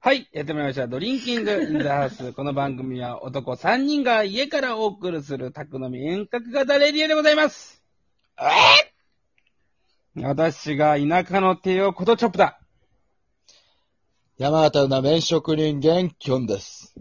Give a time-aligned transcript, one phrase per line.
[0.00, 0.86] はい、やってまいりました。
[0.86, 2.32] ドリンキングインザハウス。
[2.32, 7.82] この番組は男3人が家からお送りする宅飲み遠隔型レディオでございます。
[10.14, 12.60] 私が田舎の帝王ことチョップだ。
[14.38, 16.94] 山形の麺職人間、キョンです。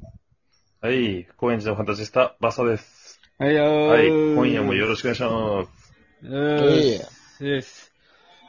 [0.82, 3.21] はい、高円寺のファンタジスタ、バッサです。
[3.38, 3.88] はいよー。
[3.89, 5.93] はい、今夜もよろしくお願いします。
[6.23, 7.93] うーす。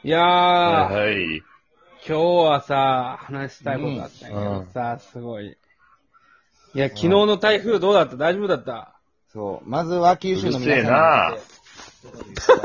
[0.03, 1.48] いやー、はい、はい。
[2.09, 5.49] 今日はさ、話したいことあったんやけどさ、すごい。
[6.73, 8.15] いや、昨日の台風どうだった？
[8.17, 8.99] 大丈夫だった？
[9.31, 9.69] そう。
[9.69, 12.57] まずは九州の皆さんにうるせえな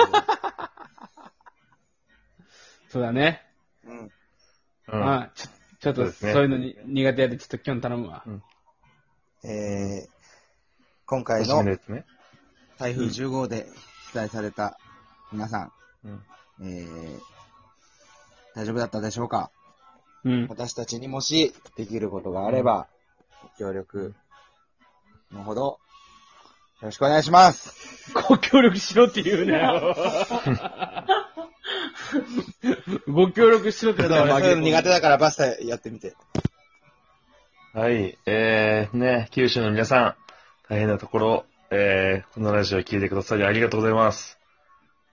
[2.89, 3.43] そうだね。
[3.87, 3.99] うん。
[3.99, 5.05] うん。
[5.13, 5.51] あちょ
[5.81, 8.25] ちょっとそうですねそういうのに苦手やで、ちょっと今日頼むわ。
[9.45, 10.09] えー、
[11.05, 11.63] 今回の。
[12.79, 13.67] 台風10号で
[14.07, 14.79] 被災された
[15.33, 15.71] 皆さ
[16.03, 16.13] うん。
[16.15, 16.23] ん、
[16.63, 17.34] えー、
[18.55, 19.51] 大丈夫だったでしょうか？
[20.25, 20.47] うん。
[20.49, 22.87] 私たちにもしできることがあれば、
[23.43, 24.15] ご協力
[25.33, 25.79] のほど、よ
[26.83, 28.13] ろしくお願いします。
[28.29, 29.97] ご協力しろって言うなよ。
[33.09, 36.15] ご協力しろって言ういうの苦手だからバスタやってみて。
[37.73, 40.15] はい、えー、ね、九州の皆さん、
[40.69, 44.39] 大変なところ、えー、このラジオを聞いてくださりありがとうございます。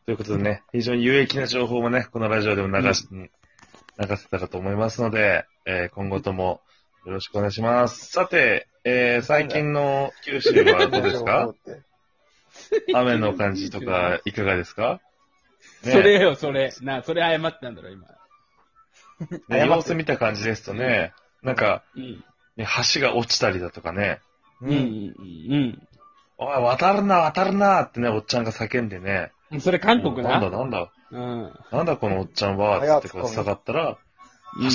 [0.05, 3.07] ということでね、非常に有益な情報もね、このラジオでも流し、
[3.99, 6.61] 流せたかと思いますので、えー、今後とも
[7.05, 8.07] よろしくお願いします。
[8.11, 11.53] さて、えー、最近の九州はどうですか？
[12.93, 14.99] 雨の感じとか、 いかがですか、
[15.83, 16.73] ねそれよ、それ。
[16.81, 18.07] な、それ謝ったんだろ、今。
[19.49, 22.23] ね様子見た感じですとね、なんか、うん。
[22.57, 24.19] ね橋が落ちたりだとかね、
[24.61, 25.87] うん、うん、
[26.37, 29.31] おい、渡るな、渡るなってね、おっちゃんが叫んでね、うん。
[29.59, 30.39] それ韓国な？
[30.39, 31.53] なんだ、なんだ、うん。
[31.71, 33.97] なんだこのおっちゃんは、早ってこう下がったら、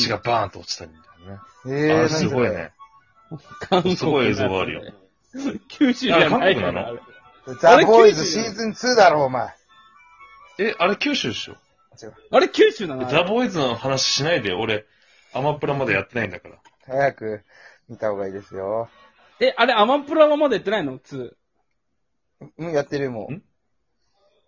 [0.04, 1.02] 橋がバーンと落ちたんだよ
[1.34, 1.40] ね。
[1.66, 2.72] えー、あれすごいね。
[3.68, 4.82] 韓国すごい映像があるよ。
[5.68, 6.98] 九州じゃないからあれ韓国なの？
[7.60, 9.54] ザ・ボーイズシーズン2だろ、お前。
[10.58, 11.52] え、あれ九州でしょ？
[12.02, 12.14] 違う。
[12.30, 13.08] あれ九州なの？
[13.08, 14.84] ザ・ボーイズの話しないで、俺、
[15.32, 16.56] アマプラまでやってないんだから。
[16.86, 17.44] 早く
[17.88, 18.88] 見た方がいいですよ。
[19.40, 21.30] え、あれアマプラはまだやってないの ?2。
[22.58, 23.42] うん、やってるもん？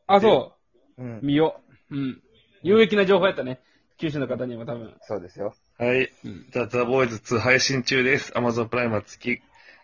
[0.09, 0.57] あ、そ
[0.99, 1.21] うんう。。
[1.23, 1.61] 見よ
[1.91, 1.97] う。
[1.97, 2.23] うん。
[2.63, 3.61] 有益な情報やったね。
[3.99, 4.95] 九州の方にも多分。
[5.03, 5.55] そうですよ。
[5.79, 6.11] はい。
[6.25, 6.47] うん。
[6.51, 8.37] じゃあ、ザ・ボーイズ2配信中です。
[8.37, 9.41] アマゾンプライムは月、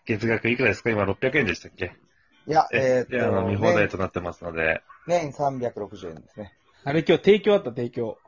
[0.06, 0.90] 月額いくらですか？
[0.90, 1.92] 今600円でしたっけ？
[2.46, 6.52] いや、えーっで、あの、と、見放題年となってますので、年360円ですね。
[6.84, 7.70] あれ今日提供あった？
[7.70, 8.18] 提供。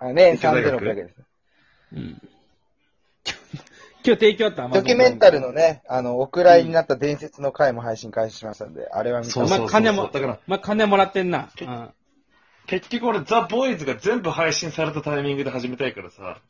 [0.00, 1.16] あ年いくら額3600円です。
[1.92, 2.22] うん。
[4.08, 5.52] 今日提供あったドキュメンタルの。
[5.52, 11.50] ね、あの、お蔵入りになった伝説の回も配信開始しましたんで、あれは見たおそうそうそう前金も、だからまあ、金もらってんな。
[11.54, 11.90] けうん。
[12.66, 16.40] 結局俺、ザ・ボーイズが全部配信されたタイミングで始めたいからさ、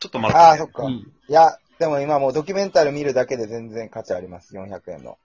[0.00, 0.44] ちょっと待って、ね。
[0.44, 0.82] ああ、そっか。
[0.82, 1.12] いうん。
[1.28, 4.56] や、でも今もうドキュメンタル見るだけで全然価値あります。
[4.56, 5.18] 400円の。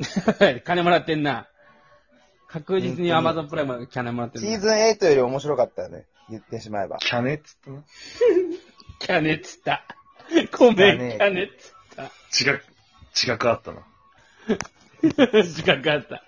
[0.64, 1.48] 金もらってんな。
[2.46, 4.48] 確実に Amazon プライムの金もらってんな。
[4.48, 6.04] シーズン8より面白かったよね。
[6.28, 6.98] 言ってしまえば。
[6.98, 7.84] キャネっつったな。
[9.00, 9.84] 金っつった。
[10.56, 12.10] ごめん、金金っつった。
[12.30, 12.64] 自覚、
[13.14, 13.82] 自覚あったな。
[15.42, 16.24] 時間があった。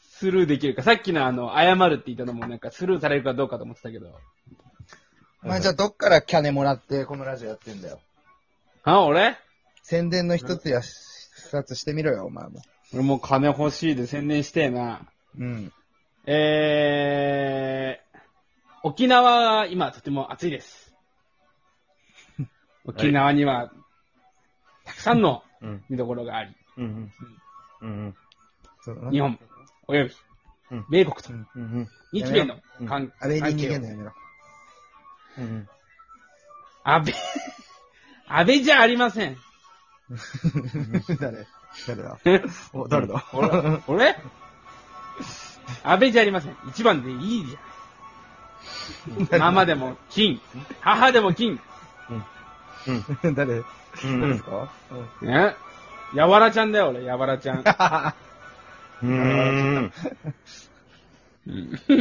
[0.00, 0.82] スルーできるか。
[0.82, 4.18] さっきのあの、謝るって言ったのもなんかスルーされるかどうかと思ってたけど。
[5.42, 8.00] まあじゃあどっからキャネもらってこのラジオやってんだよ。
[8.84, 9.36] あ、俺？
[9.82, 12.62] 宣伝の一つや二つしてみろよ、お前も。
[12.94, 15.02] 俺もう金欲しいで宣伝してえな。
[15.38, 15.72] うん。
[16.24, 18.18] えー、
[18.84, 20.91] 沖縄は今とても暑いです。
[22.84, 23.70] 沖縄には、
[24.84, 25.84] たくさんのうん。
[25.88, 27.10] 見どころがあり、うん
[27.82, 27.88] うん。
[27.88, 28.16] うん
[28.84, 29.38] そうだな日本、
[29.86, 30.14] および
[30.72, 31.46] うん、米国とうん。
[31.54, 34.12] うん日米のうん関あれに逃げんのやめろ。
[35.38, 35.68] うん。
[36.84, 37.14] 安倍、
[38.26, 39.36] 安倍じゃありません。
[41.20, 41.46] 誰
[41.86, 42.18] 誰だ？
[42.88, 43.24] 誰だ？
[43.32, 44.16] 俺俺？
[45.84, 46.56] 安倍じゃありません。
[46.68, 49.40] 一番でいいじゃん。
[49.40, 50.40] ママでも金、
[50.80, 51.60] 母でも金。
[52.10, 52.24] うん。
[52.86, 52.94] 誰？
[53.24, 53.34] うん。
[53.34, 54.72] 誰ですか？
[55.22, 55.54] ね
[56.14, 57.64] やわらちゃんだよ、俺、やわらちゃん。
[59.02, 59.92] うん。
[61.46, 61.94] う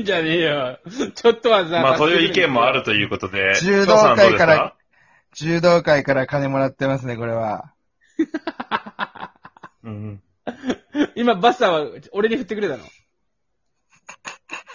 [0.00, 0.80] ん じゃねえよ。
[1.14, 1.80] ちょっとはさ。
[1.80, 4.74] まあ、そういう意見もあるということで、柔道界から
[5.32, 7.72] 柔道界から金もらってますね、これは。
[9.84, 10.20] うん
[11.14, 12.84] 今、バスターは俺に振ってくれたの？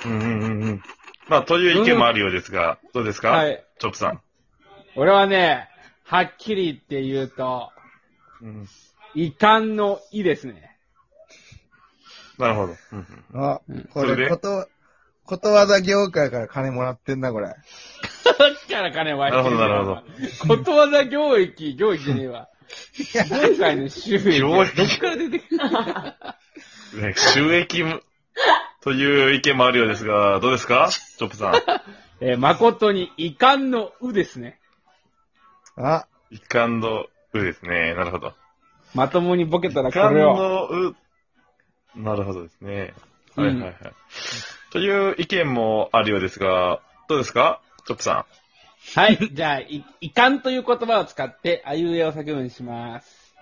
[0.06, 0.84] うんうんうんうん。
[1.28, 3.32] まあ、という意見もあるようですが、どうですか？
[3.32, 3.66] はい。
[3.80, 4.22] チョップさん。
[4.96, 5.70] 俺はね、
[6.04, 7.72] はっきり言って言うと、
[8.42, 8.68] うん
[9.18, 10.78] 遺憾の意ですね。
[12.38, 12.74] なるほど。
[12.92, 14.24] うんうんあうん、こそれで？
[14.24, 14.68] れ、こと、
[15.26, 17.48] ことわざ業界から金もらってんな、これ。
[17.48, 17.52] っ
[18.70, 20.04] から金湧いてなるほどなるほど。
[20.58, 22.50] ことわざ教育、教育じゃねえわ。
[23.30, 24.40] 今回の収益。
[24.40, 24.66] どっ
[24.98, 28.02] から出てくるね、収益も
[28.82, 30.90] という意見もあるようですが、どうですか？
[30.92, 31.54] チョップさん。
[32.20, 34.60] えー誠に遺憾のうですね。
[35.78, 37.94] あ、遺憾のうですね。
[37.94, 38.34] なるほど。
[38.94, 40.36] まともにボケたらこれを。
[40.36, 40.96] のう。
[41.96, 42.94] なるほどですね。
[43.36, 43.76] うんはいはいはい。
[44.72, 47.62] という意見もあるようですが、どうですか？
[47.86, 48.26] チョップさ
[48.96, 49.18] はい。
[49.34, 53.36] じゃあ、い遺憾という言葉を使って、あいうえお作文します。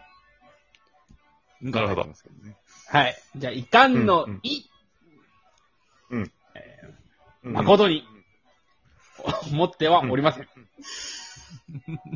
[1.64, 1.72] ん。
[1.72, 2.08] なるほど。
[2.88, 3.16] はい。
[3.36, 4.70] じゃあ、遺憾のうんうんい、
[6.12, 7.54] うん。
[7.54, 8.08] 誠に、
[9.52, 10.48] 思ってはおりません。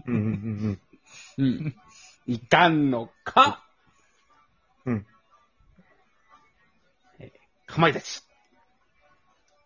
[0.08, 0.80] うん。
[1.38, 1.76] うん。
[2.28, 2.90] うん。
[2.92, 3.64] のか、
[4.86, 5.06] うん。
[7.66, 8.24] かまいたち。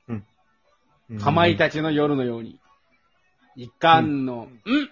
[0.07, 1.19] うん。
[1.19, 2.59] かまいたちの夜のように。
[3.56, 4.89] 遺憾の、うん、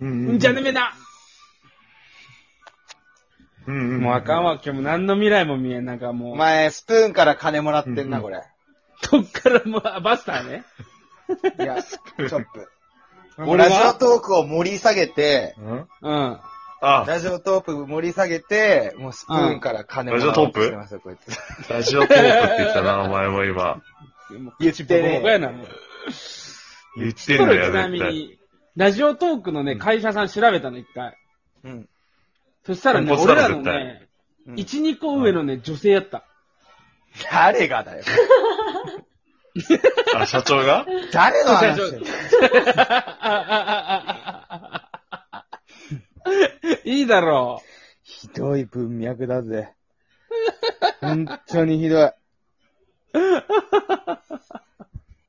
[0.00, 0.36] うん。
[0.36, 0.38] ん。
[0.38, 0.94] じゃねめだ
[3.66, 4.00] うん。
[4.00, 4.44] もうあかん。
[4.44, 5.84] わ、今日も何の未来も見えん。
[5.84, 5.98] なん。
[5.98, 8.10] かもう、お前、スプーンから金もらってん。
[8.10, 8.42] な、これ。
[9.10, 10.64] こっからもう、バスターね。
[11.58, 12.71] いや、チョップ。
[13.38, 16.40] 俺はラジオトークを盛り下げて、うんうん。
[16.84, 21.70] あ、ラジオトーク盛り下げて、もうスプーンから金もらおうとしてますよ、こいつ。
[21.70, 23.80] ラジオトークって言ったな、 お前も今。
[24.58, 25.68] 言ってねここやな、もう。
[26.96, 28.14] 言っ知てんだよ、ちなみ絶対。
[28.14, 28.38] に、
[28.76, 31.16] ラジオトークのね、会社さん調べたの、一回。
[31.64, 31.88] うん。
[32.66, 34.08] そしたらね、ポンコツだ俺らのね、
[34.46, 36.24] うん1、2個上のね、女性やった。
[37.30, 38.02] 誰がだよ。
[40.16, 40.86] あ、社長が？
[41.12, 42.06] 誰の話してんの？
[46.84, 47.62] いいだろ
[48.02, 49.72] ひどい文脈だぜ。
[51.00, 52.12] 本当にひどい。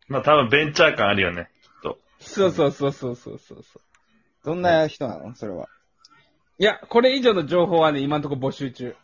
[0.08, 1.92] まあ多分ベンチャー感あるよね、きっと。
[1.92, 2.24] う。
[2.24, 3.64] そうそうそうそうそうそう。
[4.44, 5.36] どんな人なの？
[5.36, 5.70] それは。
[6.60, 8.96] いや、これ以上の情報はね、今のところ募集中。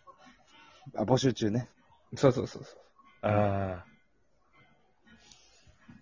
[0.96, 1.68] あ、募集中ね。
[2.16, 2.78] そうそうそうそう。
[3.22, 3.84] あ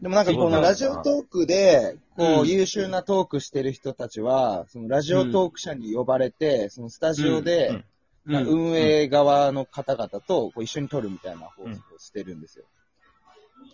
[0.01, 7.83] でもなんかこのラジオトークで、こううん優秀なトークしてる人たちは、そのラジオトーク社に呼ばれて、そのスタジオうんで、
[8.27, 12.65] 運営側の方々とこう一緒に撮るみたいな放送をしてるんですよ。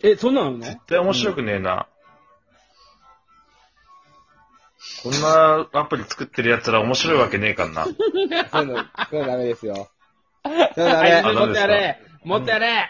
[0.02, 1.88] え、そんなのね絶対面白くねえな。
[5.02, 7.86] こんなアプリ作ってる奴ら面白いわけねえかんな。
[7.86, 9.90] そういうの、そういうのダメですよ。
[10.44, 11.34] そういうのダあいつメ。
[11.34, 12.90] もっとやれもっとやれ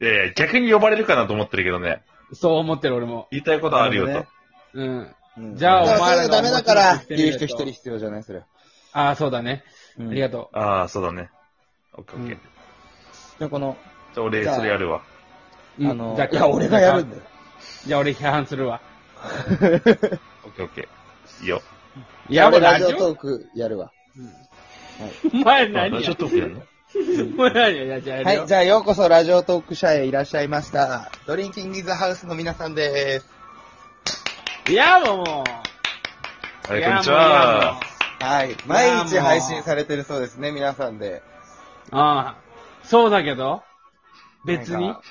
[0.00, 2.02] いやいや、逆に呼ばれるかなと思ってるけどね。
[2.32, 3.28] そう思ってる俺も。
[3.30, 4.26] 言いたいことあるよと。
[4.74, 5.14] うん。
[5.38, 8.22] うんじゃあお前らがダメだからっていう人一人必要じゃない？
[8.24, 8.42] それ。
[8.92, 9.62] ああ、そうだね。
[10.00, 11.30] ありがとああ、そうだね。
[11.94, 12.36] オッケーオッケー。
[12.36, 12.40] うん
[13.38, 13.76] じゃあこの、
[14.14, 15.02] じゃあ俺、じゃあそれやるわ。
[15.78, 15.84] う。
[15.84, 17.22] うんあの、じゃあいや、俺がやるんだよ。
[17.86, 18.80] じゃあ俺批判するわ。
[19.22, 21.42] オッケーオッケー。
[21.42, 21.62] いいよ。
[22.28, 23.92] いや、俺俺ラジオラジオトークやるわ。
[25.32, 26.62] お前あ何やラジオトークやんの？
[26.94, 31.10] お前何じゃあはい、じゃあようこそラジオトーク社へいらっしゃいました。
[31.26, 33.28] ドリンキングイズハウスの皆さんです。
[34.70, 36.72] いや、もう。
[36.72, 37.78] はい、こんにちは。
[38.20, 38.56] はい。
[38.66, 41.22] 毎日配信されてるそうですね、皆さんで。
[41.90, 43.62] ああ、そうだけど、
[44.46, 45.02] 別になんか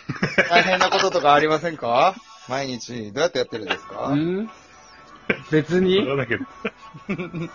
[0.50, 2.16] 大変なこととかありませんか？
[2.48, 3.12] 毎日。
[3.12, 4.08] どうやってやってるんですか？
[4.08, 4.50] うん？
[5.52, 6.46] 別に そうだけど。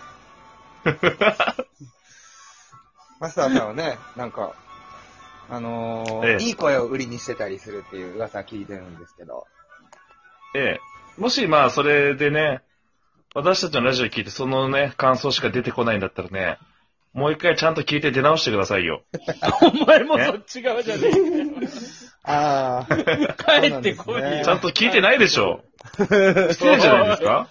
[3.23, 4.51] マスターさんはね、なんか、
[5.49, 9.47] あのーええいい声を売りにしてたりするっていう噂聞いてるんですけど。
[10.53, 10.77] え
[11.17, 11.21] え。
[11.21, 12.63] もし、まあ、それでね、
[13.33, 16.57] 私たちのラジオ聞いて、そのね、感想しか出てこないんだったらね、
[17.13, 19.03] もう一回ちゃんと聞いて出直してくださいよ。
[19.83, 21.09] お前もそっち側じゃね
[22.27, 22.95] ああ。
[23.61, 24.19] 帰ってこいよ。
[24.19, 25.61] そうなんですねちゃんと聞いてないでしょ。
[25.95, 27.47] 失礼じゃないですか？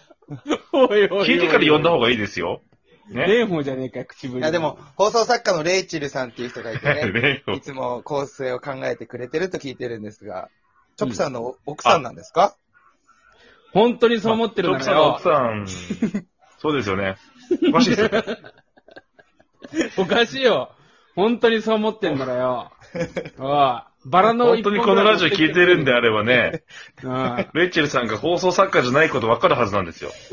[0.75, 2.61] おいおいおい聞いてから呼んだ方がいいですよ。
[3.09, 3.25] ね。
[3.27, 4.41] 蓮舫じゃねえか、口ぶり。
[4.41, 10.49] いやでも、放送作家のレイチルさんっていう人がいてね、ねいつも構成を考えてくれてると聞いてるんですが、
[10.97, 12.57] チョップさんの奥さんなんですか、
[13.73, 15.71] 本当にそう思ってるんだチョップさんのよ奥。
[15.71, 16.27] さん、
[16.59, 17.17] そうですよね。
[17.69, 18.11] おかしいですよ。
[19.99, 20.73] おかしいよ。
[21.15, 22.73] 本当にそう思ってんだよ。
[23.39, 26.65] おいバラの本当にこのラジオ聞いてるんであればね、
[27.03, 27.47] うん。
[27.55, 30.11] レイチェルさんが放送作家じゃないこと分かるはずなんですよ。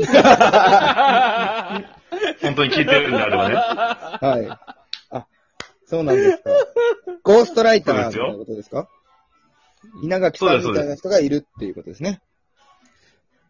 [2.41, 3.55] 本当に聞いてるんであればね。
[3.55, 4.49] はい。
[5.11, 5.27] あ、
[5.85, 6.49] そうなんですか。
[7.23, 8.89] ゴーストライターみたいなことですか？
[10.03, 12.21] 稲垣さんみたいな人がいるっていうことですね。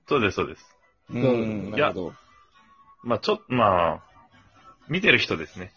[0.07, 0.65] そうです、そうです。
[1.11, 2.13] うん、なるほど。
[3.03, 4.01] まあちょっと、まあ、
[4.87, 5.71] 見てる人ですね。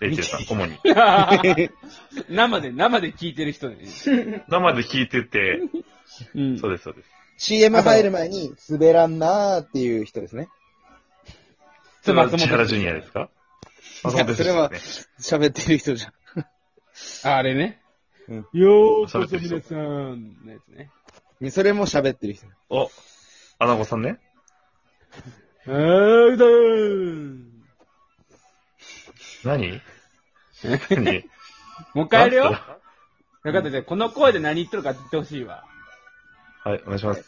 [0.00, 0.78] レイチェルさん、 主に。
[2.30, 3.76] 生で、生で聞いてる人ね。
[4.48, 5.60] 生で聞いてて、
[6.34, 6.58] うん。
[6.58, 7.08] そうです、そうです。
[7.38, 10.48] CM 入る前に、滑らんなーっていう人ですね。
[12.02, 13.28] それは松本千原ジュニアですか？
[14.04, 16.12] 松本それはです喋ってる人じゃん。
[17.24, 17.80] ああれね。
[18.28, 20.90] うんよーこそ皆さんのやつね。
[21.50, 22.46] それも喋ってる人。
[22.70, 22.90] お、
[23.58, 24.18] アナゴさんね。
[25.66, 27.57] あーだー
[29.44, 29.80] 何？
[30.90, 31.24] 何？
[31.94, 32.44] もう一回やるよ。
[32.44, 32.50] よ
[33.44, 35.64] だかったじゃあこの声で何言ってるか言ってほしいわ。
[36.64, 37.24] はい、お願いします。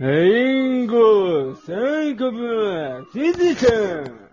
[0.00, 4.30] リンゴ、三個分、チズちゃん。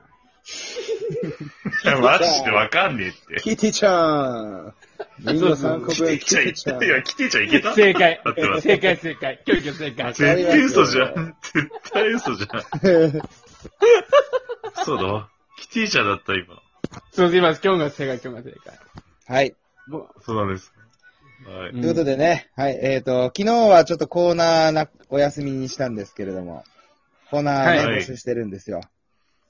[2.01, 3.41] マジでわかんねえって。
[3.41, 4.74] キティちゃん
[5.19, 6.84] リンゴ3個分、キちゃいティちゃん。
[6.84, 7.74] いや、キティちゃんいけた？
[7.74, 8.55] 正解合ってま。
[8.55, 9.43] す正解正解。
[9.46, 10.13] 今日今日正解。
[10.13, 11.36] 絶対嘘じゃん。
[11.41, 12.62] 絶対嘘じゃん。
[14.86, 15.03] そうだ？
[15.05, 15.29] わ。
[15.57, 16.62] キティちゃんだった、今。
[17.12, 17.62] そうします。
[17.63, 18.79] 今日が正解、今日が正解。
[19.27, 19.56] はい。
[19.88, 20.74] もそうなんです。
[21.46, 21.70] はい。
[21.70, 26.63] うんということでね、はい、えっ、と、昨日はちょっとコーナーな、お休みにしたんですけれども、
[27.29, 28.82] コーナーね、はい募集してるんですよ。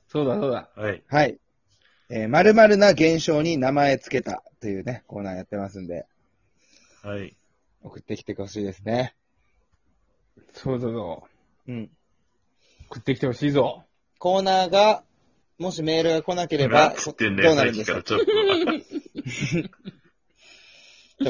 [0.07, 0.69] そうだそうだ。
[0.75, 1.03] はい。
[1.07, 1.39] はい。
[2.09, 6.05] えー、〇〇な現象に名前つけたというね、コーナーやってますんで、
[7.03, 7.35] はい。
[7.83, 9.15] 送ってきてほしいですね。
[10.53, 11.27] そうだぞ。
[11.67, 11.89] うん。
[12.83, 13.83] 食ってきてほしいぞ。
[14.19, 15.03] コーナーが、
[15.57, 17.93] もしメールが来なければなん、つってんだよ、どうなさるんですか？
[17.93, 18.17] からちょ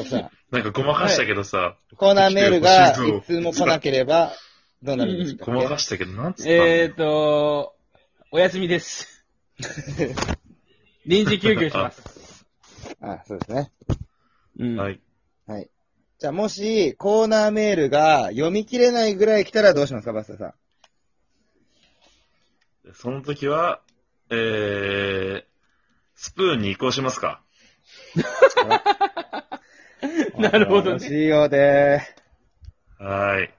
[0.02, 0.04] っと。
[0.04, 4.32] さ、なんかごまかしたけどさ、コーナーメールが来てほしいぞいつも来なければ、
[4.82, 5.46] どうなるんですか？
[5.46, 7.74] ごまかしたけど、なんつったのえーと、
[8.30, 9.24] お休みです。
[11.06, 12.44] 臨時休業します。
[13.00, 13.72] あ、そうですね。
[14.58, 14.76] うん。
[14.76, 15.00] はい。
[15.46, 15.70] はい。
[16.18, 20.54] じゃあ、もし、コーナーメールが読み切れないぐらい来たらどうしますか、バスタさ
[22.90, 22.94] ん？
[22.94, 23.80] その時は、
[24.30, 25.44] えー、
[26.14, 27.40] スプーンに移行しますか？
[30.38, 31.00] なるほどね。
[31.00, 32.00] しいようで。
[32.98, 33.52] はい。